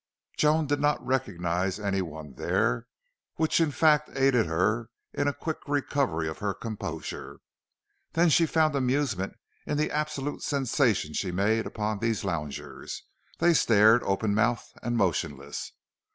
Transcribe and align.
Joan 0.35 0.65
did 0.65 0.79
not 0.79 1.05
recognize 1.05 1.79
any 1.79 2.01
one 2.01 2.33
there, 2.33 2.87
which 3.35 3.59
fact 3.59 4.09
aided 4.15 4.47
her 4.47 4.89
in 5.13 5.27
a 5.27 5.31
quick 5.33 5.59
recovery 5.67 6.27
of 6.27 6.39
her 6.39 6.55
composure. 6.55 7.37
Then 8.13 8.29
she 8.29 8.47
found 8.47 8.73
amusement 8.75 9.35
in 9.67 9.77
the 9.77 9.91
absolute 9.91 10.41
sensation 10.41 11.13
she 11.13 11.31
made 11.31 11.67
upon 11.67 11.99
these 11.99 12.23
loungers. 12.23 13.03
They 13.37 13.53
stared, 13.53 14.01
open 14.01 14.33
mouthed 14.33 14.73
and 14.81 14.97
motionless. 14.97 15.71